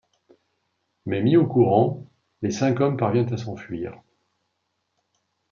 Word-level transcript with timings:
Mais, 1.05 1.21
mis 1.21 1.37
au 1.37 1.45
courant, 1.45 2.07
les 2.41 2.49
cinq 2.49 2.79
hommes 2.79 2.97
parviennent 2.97 3.31
à 3.35 3.37
s'enfuir. 3.37 4.01